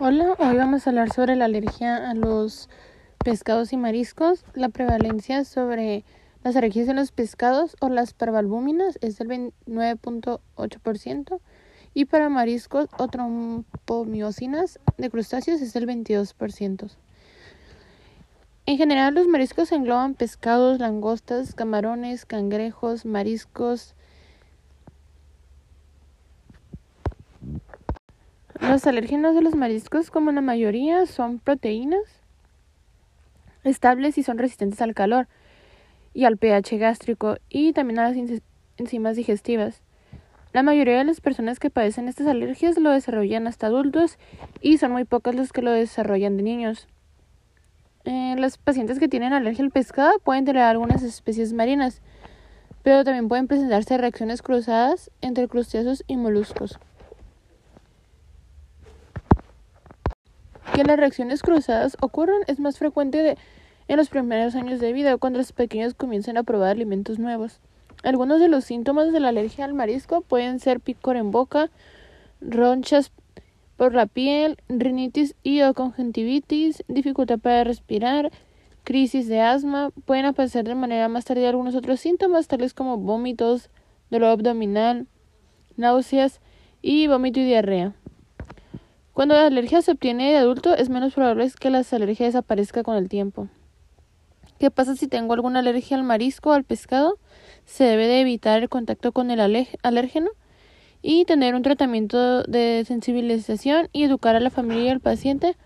[0.00, 2.68] Hola, hoy vamos a hablar sobre la alergia a los
[3.24, 4.44] pescados y mariscos.
[4.54, 6.04] La prevalencia sobre
[6.44, 11.40] las alergias en los pescados o las parvalbúminas es del 29.8%
[11.94, 16.90] y para mariscos o trompomiosinas de crustáceos es del 22%.
[18.66, 23.96] En general, los mariscos engloban pescados, langostas, camarones, cangrejos, mariscos,
[28.68, 32.02] Los alérgenos de los mariscos, como la mayoría, son proteínas
[33.64, 35.26] estables y son resistentes al calor
[36.12, 38.42] y al pH gástrico y también a las
[38.76, 39.80] enzimas digestivas.
[40.52, 44.18] La mayoría de las personas que padecen estas alergias lo desarrollan hasta adultos
[44.60, 46.88] y son muy pocas los que lo desarrollan de niños.
[48.04, 52.02] Eh, los pacientes que tienen alergia al pescado pueden tener algunas especies marinas,
[52.82, 56.78] pero también pueden presentarse reacciones cruzadas entre crustáceos y moluscos.
[60.78, 63.36] Que las reacciones cruzadas ocurran es más frecuente
[63.88, 67.58] en los primeros años de vida, cuando los pequeños comienzan a probar alimentos nuevos.
[68.04, 71.68] Algunos de los síntomas de la alergia al marisco pueden ser picor en boca,
[72.40, 73.10] ronchas
[73.76, 78.30] por la piel, rinitis y o conjuntivitis, dificultad para respirar,
[78.84, 79.90] crisis de asma.
[80.04, 83.68] Pueden aparecer de manera más tardía algunos otros síntomas, tales como vómitos,
[84.10, 85.08] dolor abdominal,
[85.76, 86.40] náuseas
[86.82, 87.94] y vómito y diarrea.
[89.18, 92.94] Cuando la alergia se obtiene de adulto, es menos probable que la alergia desaparezca con
[92.94, 93.48] el tiempo.
[94.60, 97.18] ¿Qué pasa si tengo alguna alergia al marisco o al pescado?
[97.64, 99.40] Se debe de evitar el contacto con el
[99.82, 100.30] alérgeno
[101.02, 105.56] y tener un tratamiento de sensibilización y educar a la familia y al paciente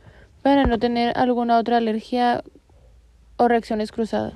[0.41, 2.43] para no tener alguna otra alergia
[3.37, 4.33] o reacciones cruzadas.